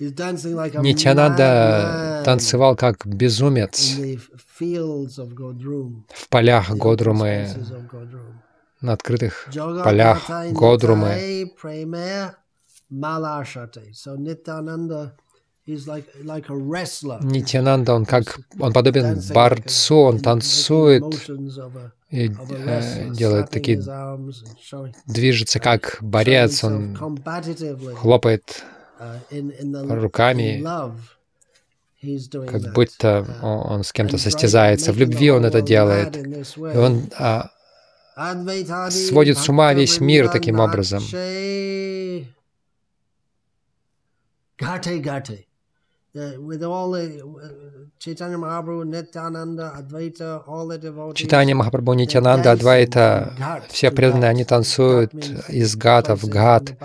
[0.00, 3.96] Нитянанда танцевал как безумец
[6.08, 7.48] в полях Годрумы,
[8.80, 9.50] на открытых
[9.84, 11.52] полях Годрумы.
[17.22, 21.04] Нитянанда, он как, он подобен борцу, он танцует
[22.08, 23.82] и э, делает такие,
[25.06, 26.96] движется как борец, он
[27.96, 28.64] хлопает
[29.88, 30.64] руками,
[32.46, 34.92] как будто он с кем-то состязается.
[34.92, 36.16] В любви он это делает.
[36.56, 37.50] И он а,
[38.90, 41.02] сводит с ума весь мир таким образом.
[51.14, 53.32] Читание Махапрабху, Нитянанда, Адвайта,
[53.68, 55.14] все преданные, они танцуют
[55.48, 56.76] из гата в гат.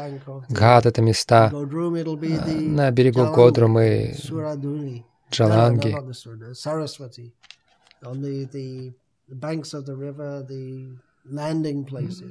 [0.49, 4.15] Гат— это места на берегу Годрумы,
[5.31, 5.95] Джаланги.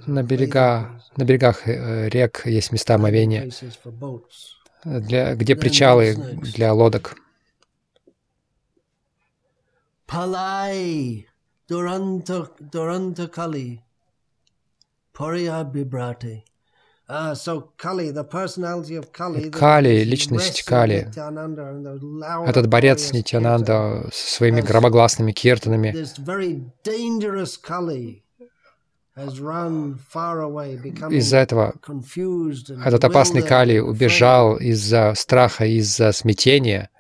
[0.07, 3.51] На, берега, на берегах э, рек есть места омовения,
[4.85, 7.17] для, где причалы для лодок.
[10.07, 11.27] Palai
[11.69, 13.81] Duranta Duranta Kali
[15.13, 16.45] Pariya Bibrate.
[19.53, 21.11] Кали, личность Кали,
[22.49, 25.95] этот борец Нитянанда со своими громогласными киртанами,
[31.11, 31.75] из-за этого
[32.85, 36.91] этот опасный Кали убежал из-за страха, из-за смятения.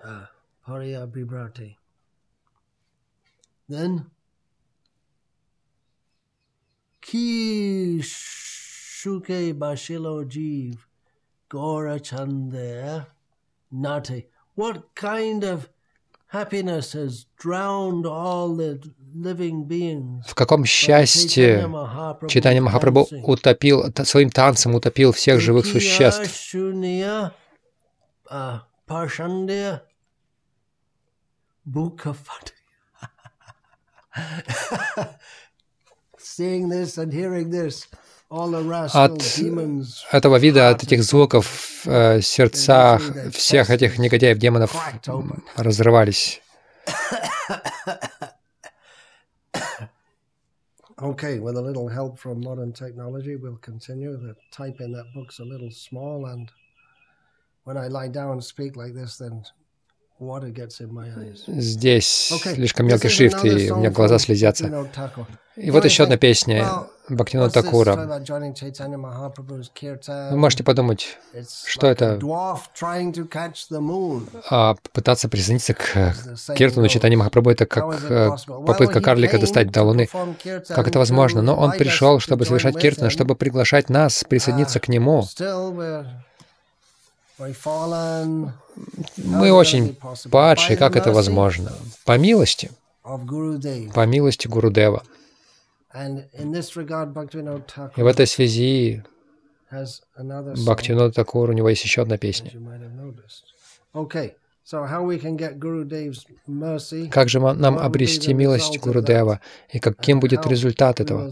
[7.00, 10.87] Ki shuke bashilo jiv
[11.50, 13.07] gora chande
[13.70, 14.27] nati.
[14.55, 15.68] What kind of
[19.14, 21.70] в каком счастье
[22.29, 26.53] Читание Махапрабху утопил, своим танцем утопил всех живых существ.
[38.92, 39.38] От
[40.11, 44.74] этого вида, от этих звуков в э, сердцах всех этих негодяев, демонов
[45.57, 46.40] разрывались.
[51.04, 54.18] Okay, with a little help from modern technology, we'll continue.
[54.18, 56.52] The type in that book's a little small, and
[57.63, 59.44] when I lie down and speak like this, then
[61.48, 64.68] Здесь слишком мелкий шрифт, и у меня глаза слезятся.
[65.56, 66.68] И вот еще одна песня
[67.09, 67.95] Бхактина Такура.
[70.31, 71.19] Вы можете подумать,
[71.67, 72.19] что это
[74.51, 76.14] а пытаться присоединиться к
[76.57, 80.09] Киртану Читани Махапрабху, это как э, попытка карлика достать до Луны.
[80.69, 81.43] Как это возможно?
[81.43, 85.25] Но он пришел, чтобы совершать Киртана, чтобы приглашать нас присоединиться к Нему.
[89.17, 89.99] Мы очень
[90.31, 91.73] падшие, как это возможно?
[92.05, 92.71] По милости,
[93.03, 95.03] по милости Гурудева.
[97.97, 99.05] И в этой связи
[100.65, 102.51] Бхактинод Такур, у него есть еще одна песня.
[107.11, 111.31] Как же нам обрести милость Гурудева, и каким будет результат этого?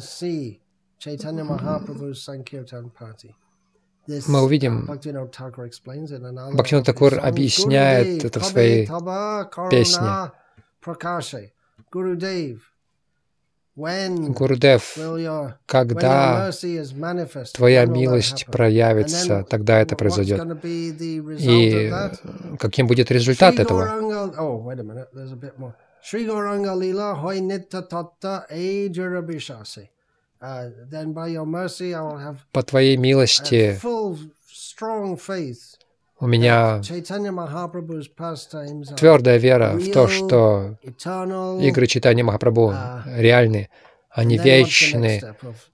[4.27, 4.87] мы увидим,
[6.53, 8.89] Бхактивинод Такур объясняет это в своей
[9.71, 10.31] песне.
[13.75, 14.99] Гурудев,
[15.67, 16.51] когда
[17.55, 20.43] Твоя милость проявится, тогда это произойдет.
[20.65, 21.93] И
[22.59, 23.89] каким будет результат этого?
[26.03, 29.89] Шри Гауранга Лила Хой Нитта Татта Эйджара Бишаси.
[30.43, 33.79] Uh, По Твоей милости
[36.23, 36.81] у меня
[38.97, 40.77] твердая вера в то, что
[41.61, 43.71] игры читания Махапрабху uh, реальны,
[44.09, 45.21] они вечны.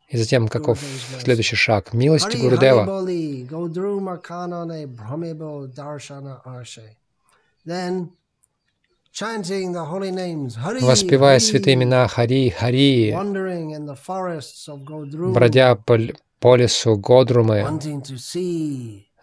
[0.08, 0.78] И затем, каков
[1.20, 1.92] следующий шаг?
[1.92, 2.87] Милость Гурудева.
[10.80, 13.14] Воспевая святые имена Хари, Хари,
[15.34, 15.98] бродя по,
[16.40, 17.66] по лесу Годрумы,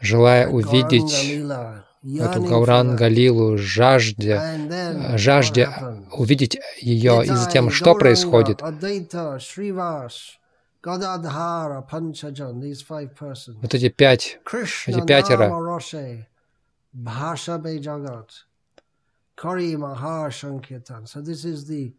[0.01, 1.13] желая увидеть
[2.03, 8.61] эту Гауран Галилу, жаждя, жаждя увидеть ее, и затем что происходит?
[8.61, 8.83] Вот
[13.73, 14.39] эти пять,
[14.87, 15.49] эти пятеро,
[19.35, 21.05] Kari Maha Sankirtan.
[21.05, 21.93] So this is the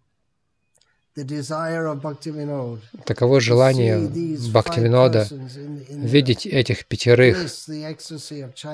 [3.07, 3.99] Таково желание
[4.53, 5.27] Бхактивинода
[5.89, 7.39] видеть этих пятерых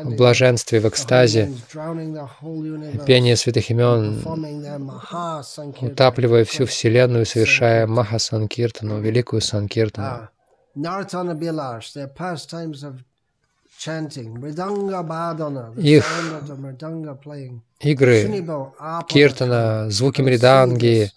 [0.04, 1.52] в блаженстве, в экстазе,
[3.06, 4.24] пение святых имен,
[5.80, 10.28] утапливая всю Вселенную, совершая Маха Санкиртану, великую Санкиртану.
[15.76, 16.04] Их
[17.80, 18.46] игры,
[19.08, 21.10] киртана, звуки мриданги,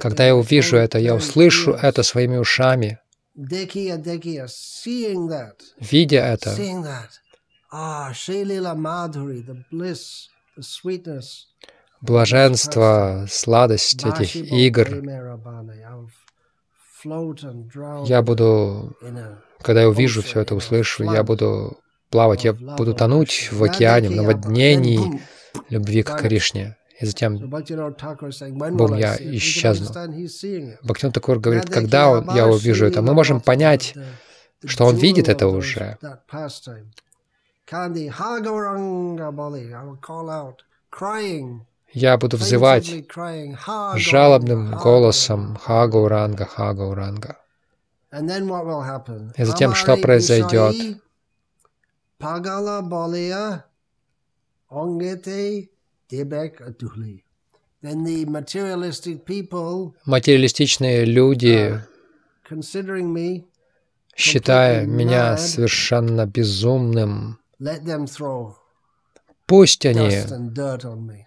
[0.00, 2.98] когда я увижу это, я услышу это своими ушами,
[5.80, 6.56] видя это,
[12.00, 14.88] блаженство, сладость этих игр,
[18.06, 18.96] я буду
[19.62, 21.78] когда я увижу все это, услышу, я буду
[22.10, 25.20] плавать, я буду тонуть в океане, в наводнении
[25.68, 26.76] любви к Кришне.
[27.00, 27.38] И затем,
[28.76, 29.86] бум, я исчезну.
[30.82, 33.94] Бхактин Такур говорит, когда он, я увижу это, мы можем понять,
[34.64, 35.96] что он видит это уже.
[41.92, 42.86] Я буду взывать
[43.94, 47.36] жалобным голосом Хагауранга, Хагауранга.
[49.36, 50.74] И затем что произойдет?
[60.04, 61.80] Материалистичные люди
[64.16, 67.38] считая меня совершенно безумным,
[69.46, 70.18] пусть они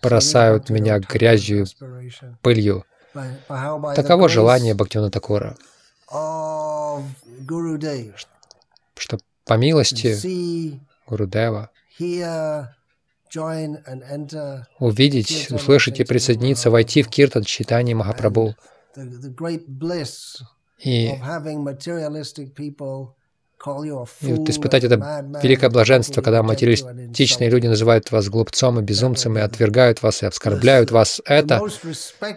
[0.02, 1.66] бросают меня грязью,
[2.42, 2.86] пылью.
[3.96, 5.58] Таково желание Бхактивана Такора,
[8.98, 11.72] что по милости Гурудева
[14.80, 18.56] увидеть, услышать и присоединиться, войти в киртан читания Махапрабху.
[20.80, 21.10] И,
[24.22, 29.42] и вот испытать это великое блаженство, когда материалистичные люди называют вас глупцом и безумцем, и
[29.42, 31.62] отвергают вас, и оскорбляют вас, это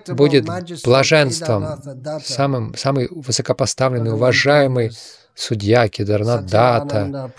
[0.09, 0.45] будет
[0.85, 1.83] блаженством,
[2.23, 4.93] самым, самый высокопоставленный, уважаемый
[5.35, 7.31] судья Кедарнат Дата,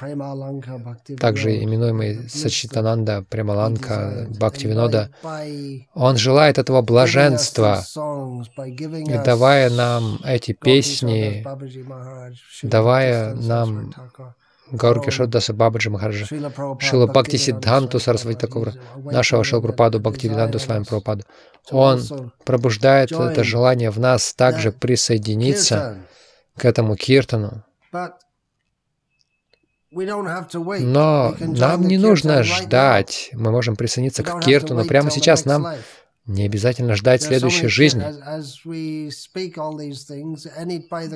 [1.20, 5.12] также именуемый Сачитананда Премаланка Бхактивинода,
[5.94, 7.84] он желает этого блаженства,
[8.66, 11.46] и давая нам эти песни,
[12.64, 13.94] давая нам
[14.72, 16.26] Гаурки Шаддаса Бабаджи Махараджа,
[16.80, 21.24] Шила Бхакти Сиддханту Сарасвати Такура, нашего Шилпрападу Бхакти Виданту с вами Прабхупаду.
[21.70, 22.02] Он
[22.44, 25.98] пробуждает это желание в нас также присоединиться
[26.58, 27.64] к этому киртану,
[29.92, 33.30] но нам не нужно ждать.
[33.34, 35.68] Мы можем присоединиться к Кирту, но прямо сейчас нам
[36.26, 38.04] не обязательно ждать следующей жизни.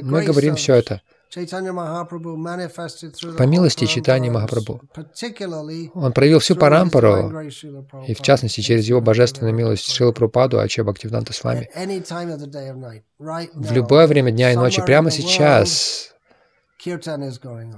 [0.04, 1.02] Мы говорим все это.
[3.38, 4.82] По милости читания Махапрабху.
[5.94, 7.42] Он проявил всю парампару,
[8.08, 11.70] и в частности через его божественную милость Шила Прупаду, Ача Бхактивиданта с вами.
[13.54, 16.16] В любое время дня и ночи, прямо сейчас,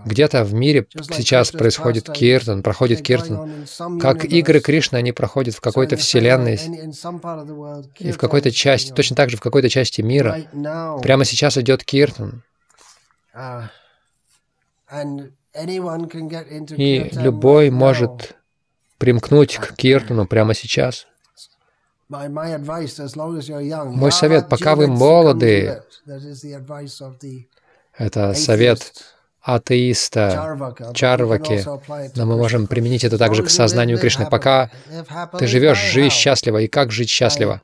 [0.06, 3.66] где-то в мире сейчас происходит киртан, проходит киртан.
[4.00, 6.60] Как игры Кришны, они проходят в какой-то вселенной
[8.00, 10.42] и в какой-то части, точно так же в какой-то части мира.
[11.02, 12.44] Прямо сейчас идет киртан.
[13.34, 13.64] Uh,
[16.78, 18.36] и любой может
[18.98, 21.08] примкнуть к киртану прямо сейчас.
[22.10, 25.82] Мой совет, пока вы молоды,
[28.02, 28.94] это совет
[29.42, 30.32] атеиста
[30.94, 31.64] Чарваки,
[32.16, 34.28] но мы можем применить это также к сознанию Кришны.
[34.30, 34.70] Пока
[35.38, 36.60] ты живешь, живи счастливо.
[36.60, 37.62] И как жить счастливо?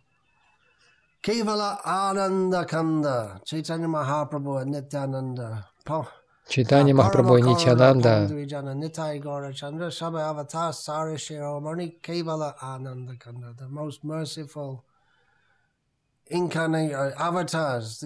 [6.48, 8.30] Читание Махапрабху и Нитянанда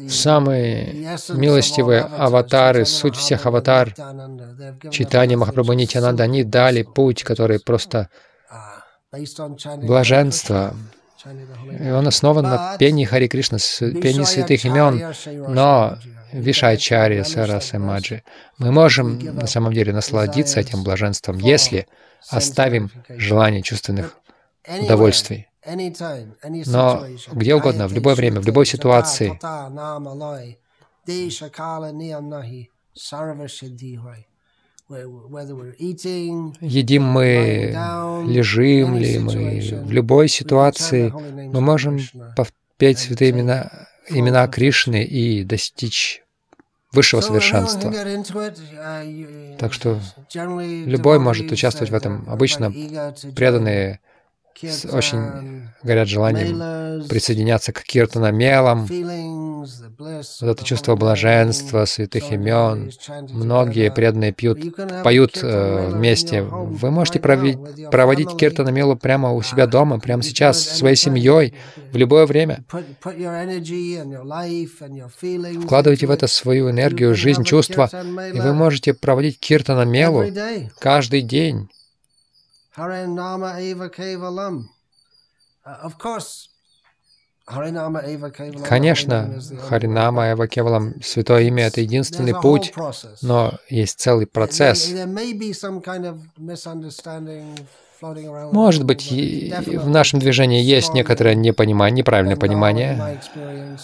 [0.09, 3.93] Самые милостивые аватары, суть всех аватар,
[4.91, 8.09] читание Махапрабху Нитянанда, они дали путь, который просто
[9.77, 10.75] блаженство.
[11.79, 15.13] И он основан на пении Хари Кришна, пении святых имен,
[15.47, 15.97] но
[16.31, 18.23] Вишачари, Сарас и Маджи.
[18.57, 21.87] Мы можем на самом деле насладиться этим блаженством, если
[22.29, 24.17] оставим желание чувственных
[24.67, 25.50] удовольствий.
[25.65, 29.39] Но где угодно, в любое время, в любой ситуации.
[36.61, 37.73] Едим мы,
[38.27, 41.99] лежим ли мы, в любой ситуации мы можем
[42.77, 46.23] петь святые имена, имена Кришны и достичь
[46.91, 47.93] высшего совершенства.
[49.59, 49.99] Так что
[50.33, 52.27] любой может участвовать в этом.
[52.27, 52.73] Обычно
[53.35, 54.01] преданные
[54.91, 58.87] очень горят желанием присоединяться к киртана мелам.
[60.41, 62.91] Вот это чувство блаженства, святых имен.
[63.29, 64.59] Многие преданные пьют,
[65.03, 66.41] поют э, вместе.
[66.41, 71.53] Вы можете проводить киртана мелу прямо у себя дома, прямо сейчас, своей семьей,
[71.91, 72.63] в любое время.
[75.63, 77.89] Вкладывайте в это свою энергию, жизнь, чувства,
[78.33, 80.25] и вы можете проводить киртана мелу
[80.79, 81.69] каждый день.
[82.75, 84.69] Harinama Eva Kevalam.
[85.65, 86.47] Of course,
[88.67, 92.73] Конечно, Харинама Эва Кевалам, Святое Имя— это единственный путь,
[93.21, 94.89] но есть целый процесс.
[98.01, 103.19] Может быть, в нашем движении есть некоторое непонимание, неправильное понимание.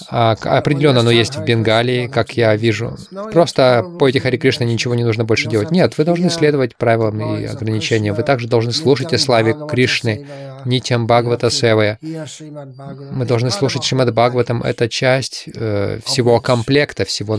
[0.10, 2.98] А, определенно оно есть в Бенгалии, как я вижу.
[3.32, 5.72] Просто пойте Хари Кришна, ничего не нужно больше делать.
[5.72, 8.16] Нет, вы должны следовать правилам и ограничениям.
[8.16, 10.26] Вы также должны слушать о славе Кришны,
[10.68, 11.98] Нитям Бхагавата Севая.
[12.02, 14.62] Мы должны слушать Шримад Бхагаватам.
[14.62, 17.38] Это часть э, всего комплекта, всего,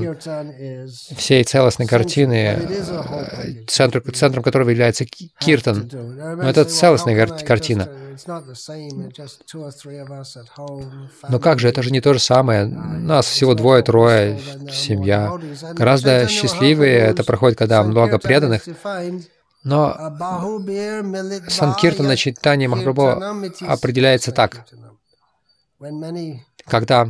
[1.16, 5.88] всей целостной картины, э, центром, центром которого является Киртан.
[5.92, 7.88] Но это целостная картина.
[11.28, 12.66] Но как же, это же не то же самое.
[12.66, 14.38] Нас всего двое-трое,
[14.72, 15.38] семья.
[15.74, 18.62] Гораздо счастливее это проходит, когда много преданных.
[19.64, 19.94] Но
[21.48, 24.64] Санкиртана читание Махапрабху определяется так.
[26.66, 27.09] Когда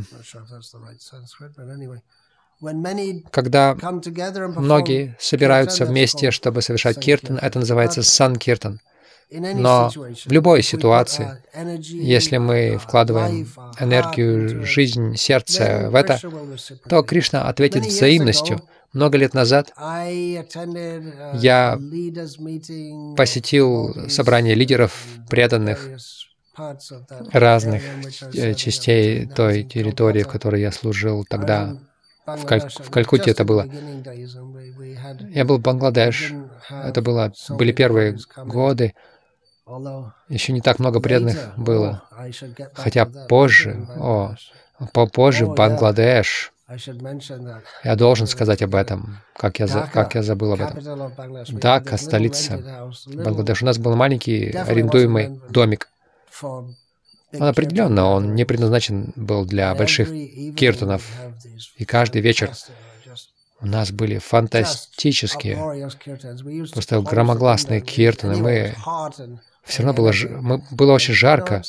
[3.31, 8.81] когда многие собираются вместе, чтобы совершать киртан, это называется сан-киртан.
[9.31, 11.41] Но в любой ситуации,
[11.83, 13.47] если мы вкладываем
[13.79, 16.19] энергию, жизнь, сердце в это,
[16.87, 18.61] то Кришна ответит взаимностью.
[18.91, 19.71] Много лет назад
[21.35, 21.77] я
[23.15, 25.87] посетил собрание лидеров, преданных
[27.31, 27.83] разных
[28.55, 31.77] частей той территории, в которой я служил тогда.
[32.25, 33.67] В, Каль в Калькутте это было.
[35.29, 36.33] Я был в Бангладеш.
[36.69, 38.93] Это было, были первые годы.
[40.29, 42.03] Еще не так много преданных было.
[42.73, 44.35] Хотя позже, о,
[44.93, 46.51] попозже в Бангладеш.
[47.83, 51.11] Я должен сказать об этом, как я, за, как я забыл об этом.
[51.59, 53.61] Дака, столица Бангладеш.
[53.61, 55.89] У нас был маленький арендуемый домик.
[56.41, 60.09] Он определенно, он не предназначен был для больших
[60.55, 61.03] киртанов.
[61.77, 62.51] И каждый вечер
[63.61, 65.89] у нас были фантастические,
[66.71, 68.37] просто громогласные киртаны.
[68.37, 68.75] Мы
[69.69, 70.11] все равно было,
[70.71, 71.61] было очень жарко.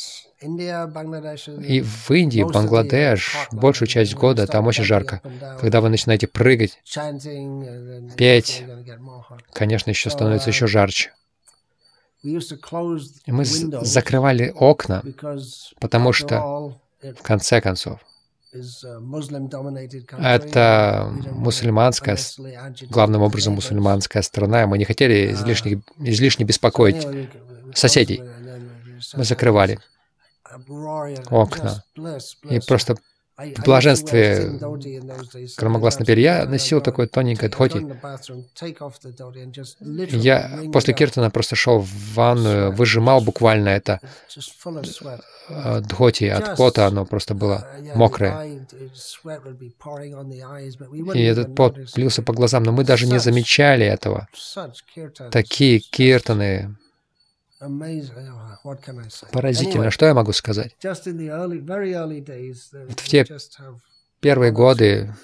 [0.43, 5.21] И в Индии, Бангладеш, большую часть года там очень жарко.
[5.61, 6.81] Когда вы начинаете прыгать,
[8.17, 8.65] петь,
[9.53, 11.13] конечно, еще становится еще жарче.
[12.23, 12.39] И
[13.27, 15.03] мы закрывали окна,
[15.79, 18.01] потому что, в конце концов,
[20.19, 22.19] это мусульманская,
[22.89, 27.07] главным образом мусульманская страна, и мы не хотели излишне, излишне беспокоить
[27.75, 28.23] соседей.
[29.15, 29.79] Мы закрывали
[31.31, 31.83] окна
[32.51, 32.97] и просто
[33.57, 34.53] в блаженстве
[35.57, 36.21] громогласно пели.
[36.21, 37.87] Я носил такое тоненькое дхоти.
[40.15, 44.01] Я после киртана просто шел в ванную, выжимал буквально это
[45.49, 48.67] э, дхоти от пота, оно просто было мокрое.
[51.15, 54.29] И этот пот плился по глазам, но мы даже не замечали этого.
[55.31, 56.77] Такие киртаны,
[59.33, 60.75] Поразительно, что я могу сказать?
[62.89, 63.27] В те
[64.21, 65.15] первые годы,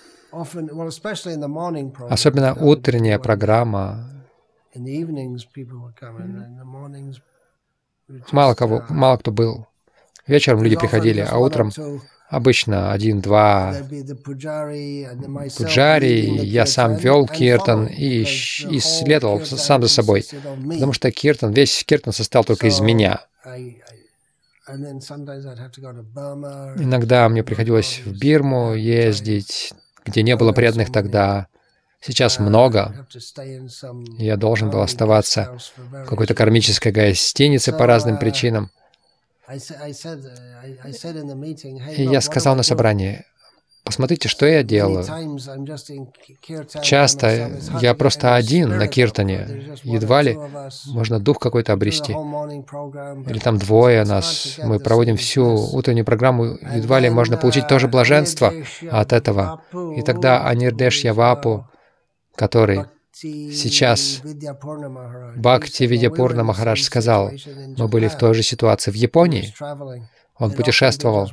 [2.10, 4.10] особенно утренняя программа,
[8.32, 9.66] мало кого, мало кто был.
[10.26, 11.72] Вечером люди приходили, а утром
[12.28, 13.76] Обычно один-два
[15.56, 20.24] пуджари, я сам вел киртан и исследовал сам за собой,
[20.68, 23.20] потому что киртан, весь киртан состоял только из меня.
[26.78, 29.72] Иногда мне приходилось в Бирму ездить,
[30.04, 31.46] где не было преданных тогда.
[32.00, 33.06] Сейчас много.
[34.18, 38.72] Я должен был оставаться в какой-то кармической гостинице по разным причинам.
[41.96, 43.24] Я сказал на собрании,
[43.84, 45.04] посмотрите, что я делаю.
[46.82, 49.76] Часто я просто один на киртане.
[49.84, 50.36] Едва ли
[50.86, 52.12] можно дух какой-то обрести.
[52.12, 54.58] Или там двое нас.
[54.64, 56.58] Мы проводим всю утреннюю программу.
[56.74, 58.52] Едва ли можно получить тоже блаженство
[58.90, 59.62] от этого.
[59.96, 61.68] И тогда Анирдеш Явапу,
[62.34, 62.86] который
[63.18, 64.20] Сейчас
[65.36, 67.30] Бхакти Видяпурна Махарадж сказал,
[67.78, 69.54] мы были в той же ситуации в Японии.
[70.38, 71.30] Он путешествовал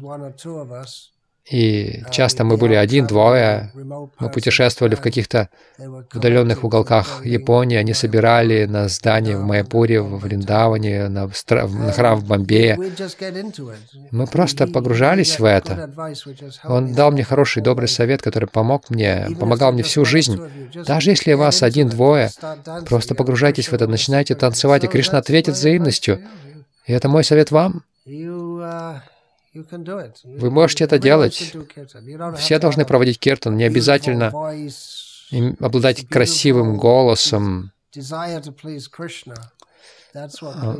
[1.49, 5.49] и часто мы были один-двое, мы путешествовали в каких-то
[6.13, 12.25] удаленных уголках Японии, они собирали на здание в Майяпуре, в Вриндаване, на, на храм в
[12.25, 12.79] Бомбее.
[14.11, 15.91] Мы просто погружались в это.
[16.63, 20.39] Он дал мне хороший, добрый совет, который помог мне, помогал мне всю жизнь.
[20.87, 22.29] Даже если вас один-двое,
[22.87, 26.21] просто погружайтесь в это, начинайте танцевать, и Кришна ответит взаимностью.
[26.85, 27.83] И это мой совет вам.
[29.53, 31.55] Вы можете это делать.
[32.37, 33.55] Все должны проводить киртан.
[33.55, 34.31] Не обязательно
[35.59, 37.71] обладать красивым голосом.
[40.15, 40.77] А,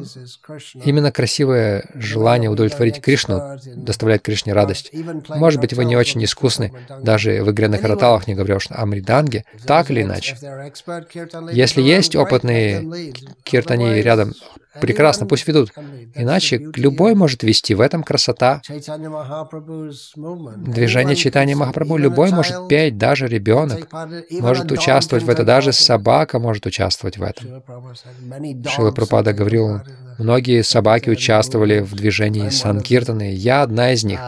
[0.86, 4.92] именно красивое желание удовлетворить Кришну доставляет Кришне радость.
[5.30, 6.72] Может быть, вы не очень искусны,
[7.02, 10.38] даже в игре на караталах, не говоря уж о мриданге, так или иначе.
[11.52, 13.12] Если есть опытные
[13.44, 14.34] киртани рядом,
[14.80, 15.72] прекрасно, пусть ведут.
[16.14, 17.74] Иначе любой может вести.
[17.74, 18.62] В этом красота.
[20.58, 23.88] Движение читания Махапрабху любой может петь, даже ребенок
[24.30, 27.64] может участвовать в этом, даже собака может участвовать в этом.
[28.68, 29.82] Шила Прабхупада Прабхупада говорил,
[30.18, 34.20] многие собаки участвовали в движении Санкиртаны, я одна из них.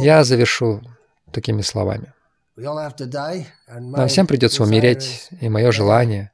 [0.00, 0.82] Я завершу
[1.32, 2.12] такими словами.
[2.56, 6.30] Нам всем придется умереть, и мое желание,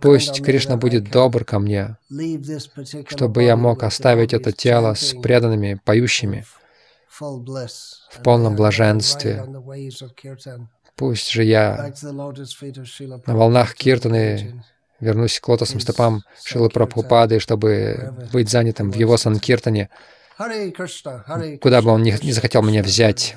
[0.00, 1.96] пусть Кришна будет добр ко мне,
[3.08, 6.44] чтобы я мог оставить это тело с преданными, поющими,
[7.18, 9.44] в полном блаженстве.
[10.96, 11.92] Пусть же я
[13.26, 14.62] на волнах Киртаны
[15.00, 19.90] вернусь к лотосным стопам Шилы Прабхупады, чтобы быть занятым в его санкиртане,
[21.60, 23.36] куда бы он ни, не захотел меня взять.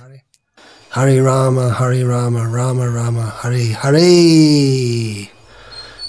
[0.90, 5.30] Хари Рама, Хари Рама, Рама Рама, Хари Хари.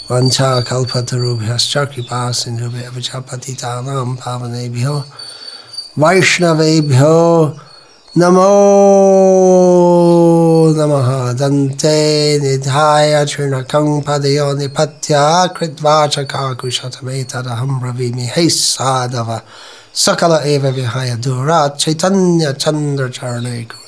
[0.08, 4.16] Vancha kalpatarubhyascha kripa sindhubhya vachapatitanam
[5.98, 7.56] वैष्णवेभ्यो
[8.18, 8.48] नमो
[10.78, 19.40] नमः। दन्ते निधाय क्षुणकं पदयो निपत्या कृद्वाचकाकुशतमेतदहं ब्रवीमि। हैः साधव,
[19.94, 23.87] सकल एव विहाय दूरात् चैतन्यचन्द्रचरणे गुरु